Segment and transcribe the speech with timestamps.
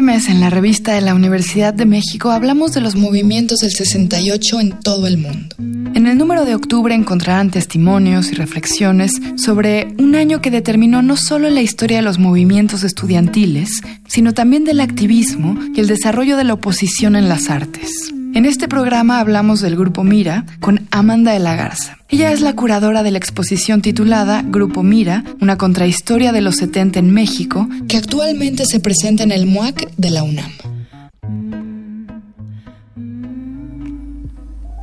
[0.00, 3.70] Este mes en la revista de la Universidad de México hablamos de los movimientos del
[3.70, 5.56] 68 en todo el mundo.
[5.58, 11.18] En el número de octubre encontrarán testimonios y reflexiones sobre un año que determinó no
[11.18, 16.44] solo la historia de los movimientos estudiantiles, sino también del activismo y el desarrollo de
[16.44, 18.14] la oposición en las artes.
[18.32, 21.98] En este programa hablamos del Grupo Mira con Amanda de la Garza.
[22.08, 27.00] Ella es la curadora de la exposición titulada Grupo Mira, una contrahistoria de los 70
[27.00, 30.50] en México, que actualmente se presenta en el MUAC de la UNAM.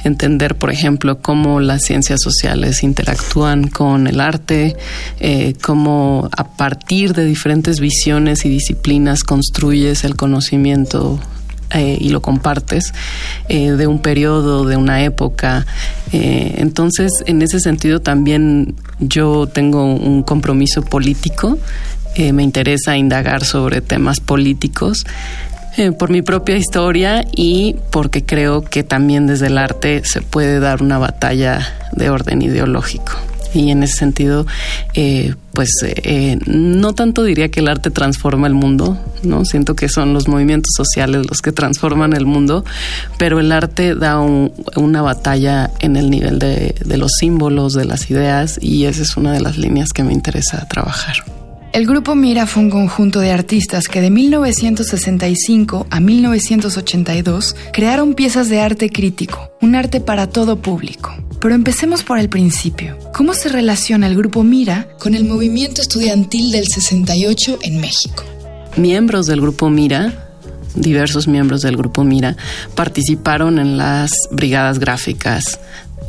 [0.03, 4.77] entender, por ejemplo, cómo las ciencias sociales interactúan con el arte,
[5.19, 11.19] eh, cómo a partir de diferentes visiones y disciplinas construyes el conocimiento
[11.71, 12.93] eh, y lo compartes
[13.49, 15.65] eh, de un periodo, de una época.
[16.13, 21.57] Eh, entonces, en ese sentido también yo tengo un compromiso político.
[22.17, 25.05] me interesa indagar sobre temas políticos
[25.99, 30.81] por mi propia historia y porque creo que también desde el arte se puede dar
[30.81, 31.59] una batalla
[31.91, 34.45] de orden ideológico y en ese sentido,
[34.93, 39.89] eh, pues eh, no tanto diría que el arte transforma el mundo, no siento que
[39.89, 42.63] son los movimientos sociales los que transforman el mundo,
[43.17, 48.09] pero el arte da una batalla en el nivel de, de los símbolos, de las
[48.09, 51.15] ideas y esa es una de las líneas que me interesa trabajar.
[51.73, 58.49] El grupo Mira fue un conjunto de artistas que de 1965 a 1982 crearon piezas
[58.49, 61.13] de arte crítico, un arte para todo público.
[61.39, 62.97] Pero empecemos por el principio.
[63.13, 68.23] ¿Cómo se relaciona el grupo Mira con el movimiento estudiantil del 68 en México?
[68.75, 70.23] Miembros del grupo Mira
[70.75, 72.37] diversos miembros del grupo Mira
[72.75, 75.59] participaron en las brigadas gráficas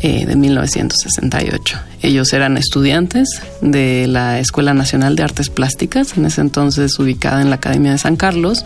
[0.01, 1.77] eh, de 1968.
[2.03, 7.50] Ellos eran estudiantes de la Escuela Nacional de Artes Plásticas, en ese entonces ubicada en
[7.50, 8.65] la Academia de San Carlos,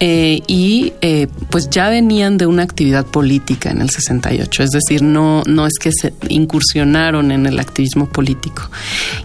[0.00, 5.02] eh, y eh, pues ya venían de una actividad política en el 68, es decir,
[5.02, 8.70] no, no es que se incursionaron en el activismo político.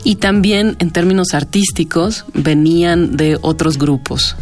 [0.04, 4.36] Y también en términos artísticos venían de otros grupos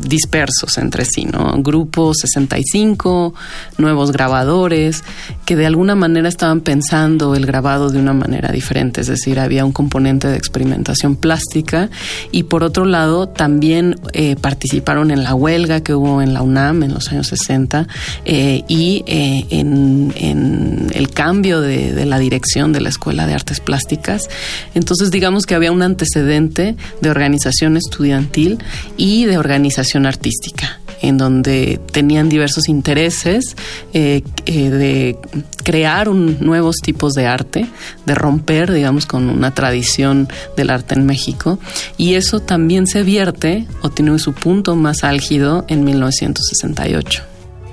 [0.00, 1.62] dispersos entre sí, ¿no?
[1.62, 3.34] Grupo 65,
[3.78, 5.04] nuevos grabadores,
[5.44, 9.64] que de alguna manera estaban pensando el grabado de una manera diferente, es decir, había
[9.64, 11.90] un componente de experimentación plástica
[12.30, 16.82] y por otro lado también eh, participaron en la huelga que hubo en la UNAM
[16.82, 17.86] en los años 60
[18.24, 23.60] eh, y eh, en, el cambio de, de la dirección de la Escuela de Artes
[23.60, 24.28] Plásticas.
[24.74, 28.58] Entonces digamos que había un antecedente de organización estudiantil
[28.96, 33.56] y de organización artística en donde tenían diversos intereses
[33.92, 35.18] eh, eh, de
[35.62, 37.66] crear nuevos tipos de arte,
[38.06, 41.58] de romper, digamos, con una tradición del arte en México.
[41.98, 47.24] Y eso también se vierte o tiene su punto más álgido en 1968.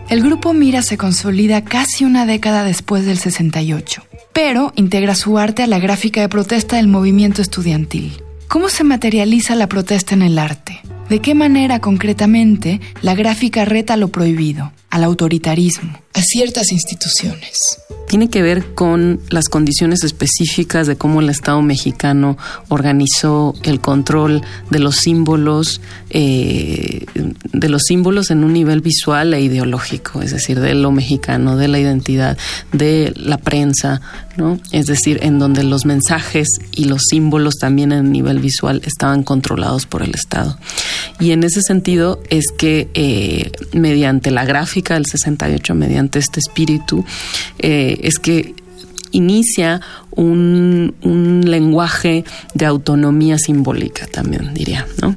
[0.09, 4.03] El grupo Mira se consolida casi una década después del 68,
[4.33, 8.23] pero integra su arte a la gráfica de protesta del movimiento estudiantil.
[8.47, 10.81] ¿Cómo se materializa la protesta en el arte?
[11.09, 17.57] ¿De qué manera concretamente la gráfica reta lo prohibido, al autoritarismo, a ciertas instituciones?
[18.07, 24.41] Tiene que ver con las condiciones específicas de cómo el Estado mexicano organizó el control
[24.71, 25.79] de los símbolos,
[26.09, 31.55] eh, de los símbolos en un nivel visual e ideológico, es decir, de lo mexicano,
[31.55, 32.35] de la identidad,
[32.73, 34.01] de la prensa,
[34.37, 34.59] ¿no?
[34.71, 39.85] Es decir, en donde los mensajes y los símbolos también en nivel visual estaban controlados
[39.85, 40.57] por el Estado.
[41.19, 47.05] Y en ese sentido es que eh, mediante la gráfica del 68, mediante este espíritu,
[47.59, 48.55] eh, es que
[49.11, 49.81] inicia
[50.11, 52.23] un, un lenguaje
[52.53, 55.15] de autonomía simbólica también, diría, ¿no?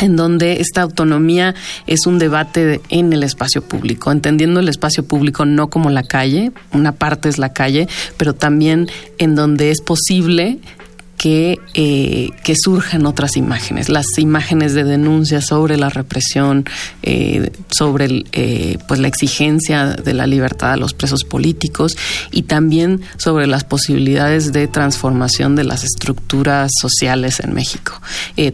[0.00, 1.54] en donde esta autonomía
[1.86, 6.52] es un debate en el espacio público, entendiendo el espacio público no como la calle,
[6.72, 10.58] una parte es la calle, pero también en donde es posible
[11.18, 12.30] que, eh,
[12.64, 16.64] surjan otras imágenes, las imágenes de denuncia sobre la represión,
[17.02, 21.96] eh, sobre eh, pues la exigencia de la libertad a los presos políticos
[22.30, 28.00] y también sobre las posibilidades de transformación de las estructuras sociales en México.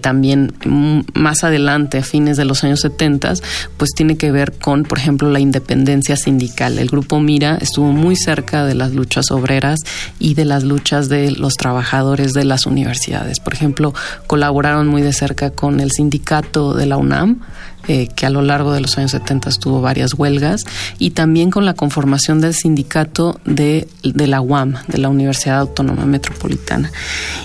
[0.01, 3.35] también mm, más adelante, a fines de los años 70,
[3.77, 6.79] pues tiene que ver con, por ejemplo, la independencia sindical.
[6.79, 9.81] El grupo Mira estuvo muy cerca de las luchas obreras
[10.19, 13.41] y de las luchas de los trabajadores de la las universidades.
[13.41, 13.93] Por ejemplo,
[14.27, 17.41] colaboraron muy de cerca con el sindicato de la UNAM,
[17.89, 20.65] eh, que a lo largo de los años 70 tuvo varias huelgas,
[20.99, 26.07] y también con la conformación del sindicato de, de, la UAM, de la Universidad Autónoma
[26.07, 26.91] Metropolitana.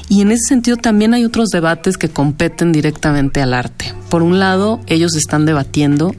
[0.08, 3.94] Y en ese sentido también hay otros debates que competen directamente al arte.
[4.10, 6.16] por un lado, ellos están debatiendo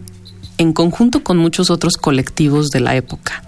[0.59, 3.43] en conjunto con muchos otros colectivos de la época.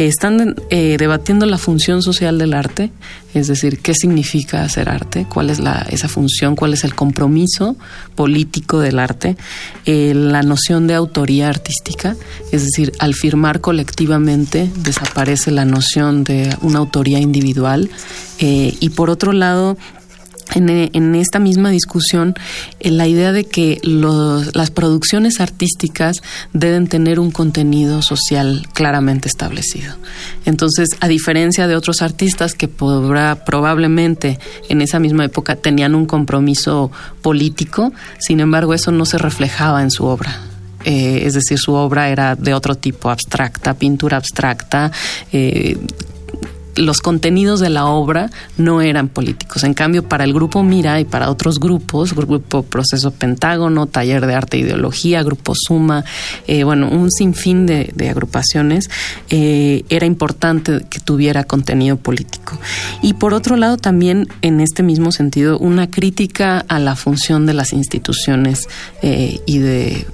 [0.00, 2.90] Eh, están eh, debatiendo la función social del arte,
[3.34, 7.76] es decir, qué significa hacer arte, cuál es la, esa función, cuál es el compromiso
[8.14, 9.36] político del arte,
[9.84, 12.16] eh, la noción de autoría artística,
[12.50, 17.90] es decir, al firmar colectivamente desaparece la noción de una autoría individual
[18.38, 19.76] y por otro lado
[20.54, 22.34] en, esta misma discusión
[22.80, 29.94] la idea de que las producciones artísticas deben tener un contenido social claramente establecido.
[30.44, 34.38] Entonces, a diferencia de otros artistas que probablemente
[34.68, 36.90] en esa misma época tenían un compromiso
[37.22, 40.40] político, sin embargo, eso no se reflejaba en su obra.
[40.84, 44.90] Eh, es decir, su obra era de otro tipo, abstracta, pintura abstracta,
[45.30, 45.76] eh,
[46.76, 49.64] los contenidos de la obra no eran políticos.
[49.64, 54.34] En cambio, para el grupo Mira y para otros grupos, Grupo Proceso Pentágono, Taller de
[54.34, 56.04] Arte e Ideología, Grupo Suma,
[56.46, 58.90] eh, bueno, un sinfín de, agrupaciones,
[59.28, 62.58] eh, era importante que tuviera contenido político.
[63.02, 67.54] Y por otro lado, también en este mismo sentido, una crítica a la función de
[67.54, 68.68] las instituciones
[69.02, 70.06] eh, y de,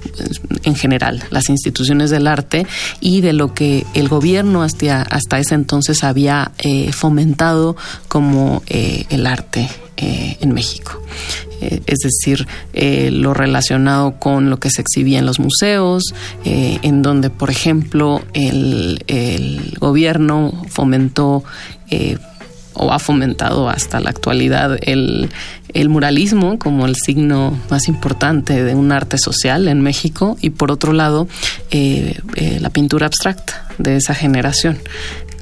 [0.63, 2.67] en general, las instituciones del arte
[2.99, 7.75] y de lo que el gobierno hasta, hasta ese entonces había eh, fomentado
[8.07, 11.01] como eh, el arte eh, en México.
[11.59, 12.47] es decir,
[13.11, 16.13] lo relacionado con lo que se exhibía en los museos,
[16.43, 21.43] en donde, por ejemplo, el, gobierno fomentó
[22.73, 25.29] o ha fomentado hasta la actualidad el,
[25.89, 30.93] muralismo como el signo más importante de un arte social en México y por otro
[30.93, 31.27] lado
[31.71, 34.77] la pintura abstracta de esa generación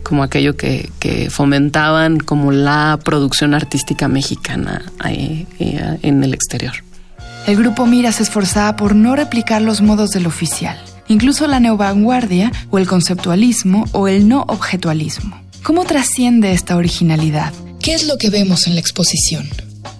[0.06, 0.90] como aquello que,
[1.30, 6.74] fomentaban como la producción artística mexicana eh, eh, en el exterior.
[7.48, 12.52] El grupo Mira se esforzaba por no replicar los modos del oficial, incluso la neovanguardia
[12.70, 15.42] o el conceptualismo o el no objetualismo.
[15.64, 17.52] ¿Cómo trasciende esta originalidad?
[17.82, 19.48] ¿Qué es lo que vemos en la exposición?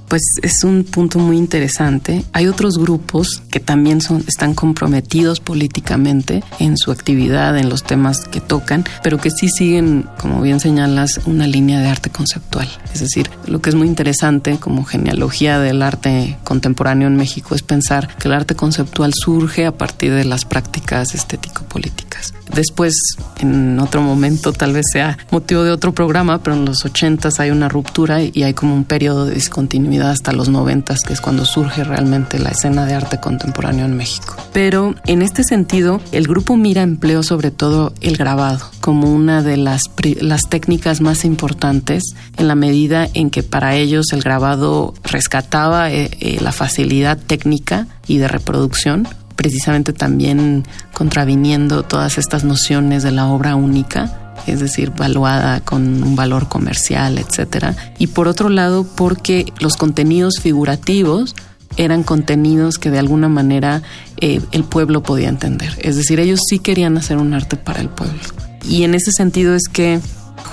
[0.08, 2.24] Pues es un punto muy interesante.
[2.34, 8.28] Hay otros grupos que también son, están comprometidos políticamente en su actividad, en los temas
[8.28, 12.68] que tocan, pero que sí siguen, como bien señalas, una línea de arte conceptual.
[12.94, 17.64] Es decir, lo que es muy interesante como genealogía del arte contemporáneo en México es
[17.64, 22.05] pensar que el arte conceptual surge a partir de las prácticas estético-políticas.
[22.54, 22.94] Después,
[23.40, 27.52] en otro momento, tal vez sea motivo de otro programa, pero en los ochentas hay
[27.52, 31.46] una ruptura y hay como un periodo de discontinuidad hasta los noventas, que es cuando
[31.46, 34.36] surge realmente la escena de arte contemporáneo en México.
[34.54, 39.58] Pero en este sentido, el grupo Mira empleó sobre todo el grabado como una de
[39.58, 39.84] las,
[40.22, 42.04] las técnicas más importantes
[42.38, 47.88] en la medida en que para ellos el grabado rescataba eh, eh, la facilidad técnica
[48.08, 54.92] y de reproducción precisamente también contraviniendo todas estas nociones de la obra única es decir,
[54.92, 57.76] valuada con un valor comercial, etcétera.
[57.98, 61.36] Y por otro lado, porque los contenidos figurativos
[61.78, 63.82] eran contenidos que de alguna manera
[64.22, 65.78] eh, el pueblo podía entender.
[65.82, 68.20] Es decir, ellos sí querían hacer un arte para el pueblo.
[68.68, 70.00] Y en ese sentido es que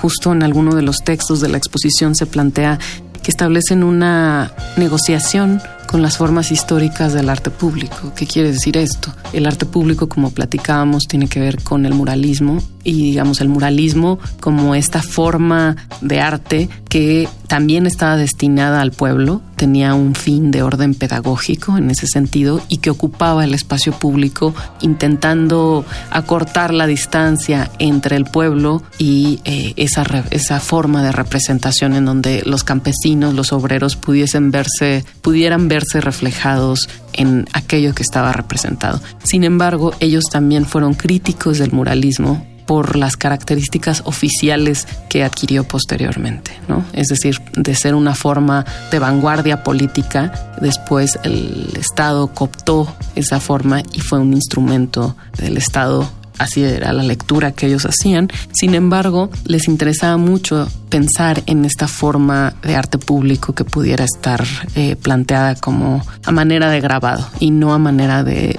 [0.01, 2.79] justo en alguno de los textos de la exposición se plantea
[3.21, 5.61] que establecen una negociación
[5.93, 8.13] con las formas históricas del arte público.
[8.15, 9.13] ¿Qué quiere decir esto?
[9.31, 14.17] El arte público, como platicábamos, tiene que ver con el muralismo y digamos el muralismo
[14.39, 20.63] como esta forma de arte que también estaba destinada al pueblo, tenía un fin de
[20.63, 27.69] orden pedagógico en ese sentido y que ocupaba el espacio público intentando acortar la distancia
[27.79, 33.53] entre el pueblo y eh, esa, esa forma de representación en donde los campesinos, los
[33.53, 39.01] obreros pudiesen verse, pudieran verse reflejados en aquello que estaba representado.
[39.23, 46.51] Sin embargo, ellos también fueron críticos del muralismo por las características oficiales que adquirió posteriormente,
[46.67, 46.85] ¿no?
[46.93, 53.81] Es decir, de ser una forma de vanguardia política, después el Estado cooptó esa forma
[53.91, 58.29] y fue un instrumento del Estado así era la lectura que ellos hacían.
[58.51, 64.43] Sin embargo, les interesaba mucho pensar en esta forma de arte público que pudiera estar
[64.75, 68.57] eh, planteada como a manera de grabado y no a manera de,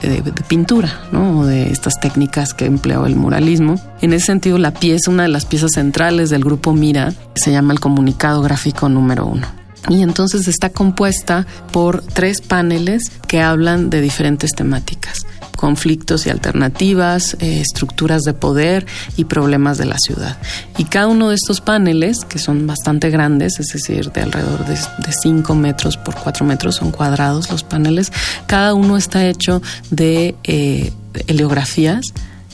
[0.48, 1.40] pintura, ¿no?
[1.40, 3.80] O de estas técnicas que empleó el muralismo.
[4.00, 7.72] En ese sentido, la pieza, una de las piezas centrales del grupo Mira, se llama
[7.72, 14.00] el comunicado gráfico número uno y entonces está compuesta por tres paneles que hablan de
[14.00, 15.26] diferentes temáticas.
[15.56, 20.36] Conflictos y alternativas, eh, estructuras de poder y problemas de la ciudad.
[20.78, 25.12] Y cada uno de estos paneles, que son bastante grandes, es decir, de alrededor de
[25.22, 28.12] 5 metros por 4 metros, son cuadrados los paneles,
[28.46, 30.92] cada uno está hecho de eh,
[31.26, 32.12] heliografías.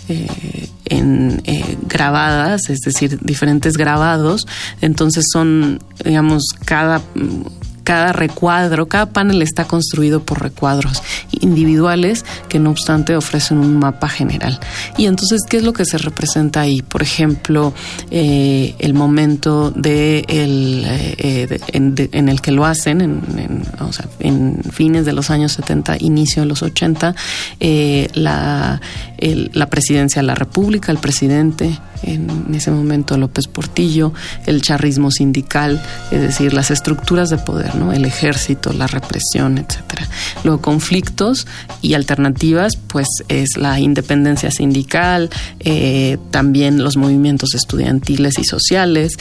[0.09, 1.41] Eh, en,
[1.87, 4.49] grabadas, es decir, diferentes grabados.
[4.81, 7.01] Entonces son, digamos, cada
[7.91, 11.03] cada recuadro, cada panel está construido por recuadros
[11.41, 14.59] individuales que no obstante ofrecen un mapa general.
[14.97, 16.83] Y entonces, ¿qué es lo que se representa ahí?
[16.83, 17.75] Por ejemplo,
[18.11, 24.63] eh, el momento de el, eh, en, el que lo hacen, en, o sea, en,
[24.71, 27.15] fines de los años 70, inicio de los 80,
[27.61, 28.81] eh, la,
[29.19, 34.13] la presidencia de la República, el presidente, en ese momento López Portillo,
[34.47, 37.93] el charrismo sindical, es decir, las estructuras de poder, ¿no?
[37.93, 40.09] El ejército, la represión, etcétera.
[40.45, 41.47] Luego conflictos
[41.83, 45.31] y alternativas, pues es la independencia sindical,
[45.61, 49.19] eh, también los movimientos estudiantiles y sociales,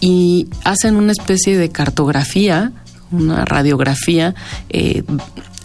[0.00, 2.72] y hacen una especie de cartografía,
[3.10, 4.34] una radiografía
[4.68, 5.04] eh,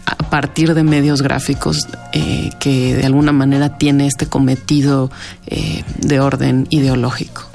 [0.06, 5.12] a partir de medios gráficos eh, que de alguna manera tiene este cometido
[5.48, 7.52] eh, de orden ideológico.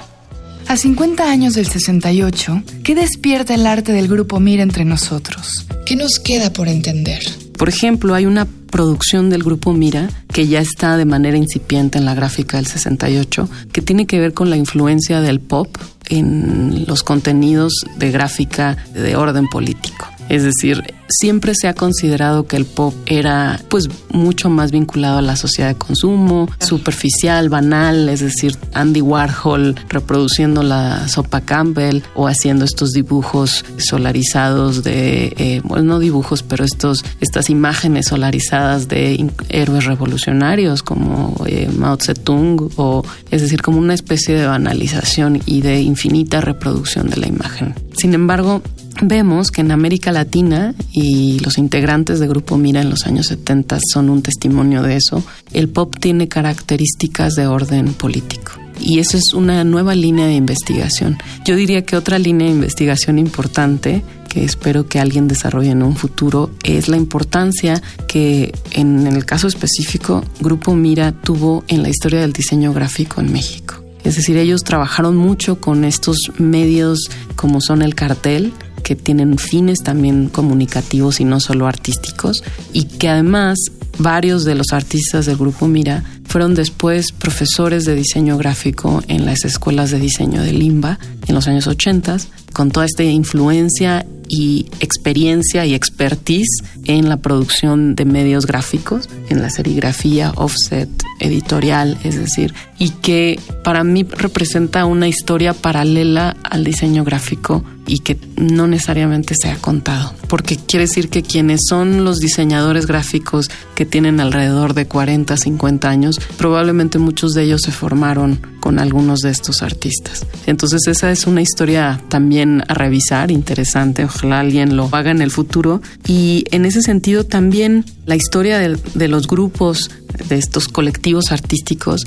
[0.67, 5.65] A 50 años del 68, ¿qué despierta el arte del grupo Mira entre nosotros?
[5.85, 7.23] ¿Qué nos queda por entender?
[7.57, 12.05] Por ejemplo, hay una producción del grupo Mira que ya está de manera incipiente en
[12.05, 15.75] la gráfica del 68, que tiene que ver con la influencia del pop
[16.09, 20.05] en los contenidos de gráfica de orden político.
[20.29, 25.21] Es decir, siempre se ha considerado que el pop era pues mucho más vinculado a
[25.21, 32.27] la sociedad de consumo, superficial, banal, es decir, Andy Warhol reproduciendo la sopa Campbell o
[32.27, 39.29] haciendo estos dibujos solarizados de, eh, bueno, no dibujos, pero estos, estas imágenes solarizadas de
[39.49, 45.61] héroes revolucionarios como eh, Mao Zedong o es decir, como una especie de banalización y
[45.61, 47.75] de infinita reproducción de la imagen.
[47.97, 48.61] Sin embargo,
[49.01, 53.79] vemos que en América Latina y los integrantes del Grupo Mira en los años 70
[53.93, 55.23] son un testimonio de eso,
[55.53, 58.53] el pop tiene características de orden político.
[58.79, 61.17] Y eso es una nueva línea de investigación.
[61.45, 65.95] Yo diría que otra línea de investigación importante que espero que alguien desarrolle en un
[65.95, 72.21] futuro es la importancia que en el caso específico Grupo Mira tuvo en la historia
[72.21, 73.75] del diseño gráfico en México.
[74.03, 78.53] Es decir, ellos trabajaron mucho con estos medios como son el cartel,
[78.87, 82.41] que tienen fines también comunicativos y no solo artísticos,
[82.71, 83.57] y que además
[83.99, 89.43] varios de los artistas del grupo Mira fueron después profesores de diseño gráfico en las
[89.43, 92.15] escuelas de diseño de Limba en los años 80,
[92.53, 99.41] con toda esta influencia y experiencia y expertise en la producción de medios gráficos, en
[99.41, 100.89] la serigrafía, offset,
[101.19, 107.99] editorial, es decir, y que para mí representa una historia paralela al diseño gráfico y
[107.99, 113.49] que no necesariamente se ha contado, porque quiere decir que quienes son los diseñadores gráficos
[113.75, 119.19] que tienen alrededor de 40, 50 años, probablemente muchos de ellos se formaron con algunos
[119.19, 120.25] de estos artistas.
[120.45, 125.31] Entonces esa es una historia también a revisar, interesante, ojalá alguien lo haga en el
[125.31, 125.81] futuro.
[126.05, 129.89] Y en ese sentido también la historia de, de los grupos,
[130.29, 132.03] de estos colectivos artísticos,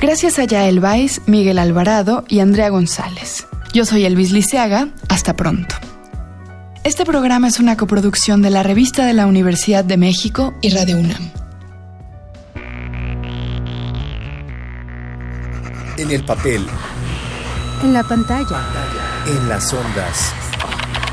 [0.00, 3.46] Gracias a Yael Vais, Miguel Alvarado y Andrea González.
[3.74, 5.74] Yo soy Elvis Liceaga, hasta pronto.
[6.84, 10.98] Este programa es una coproducción de la Revista de la Universidad de México y Radio
[10.98, 11.30] UNAM.
[15.96, 16.66] En el papel.
[17.82, 18.60] En la pantalla.
[19.26, 20.34] En las ondas.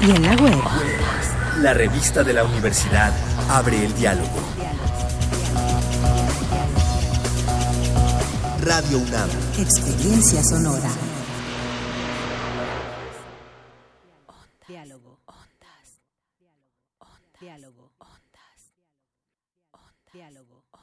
[0.02, 0.62] Y en la web.
[1.62, 3.14] La revista de la universidad
[3.50, 4.42] abre el diálogo.
[8.62, 9.30] Radio UNAM.
[9.58, 10.90] Experiencia sonora.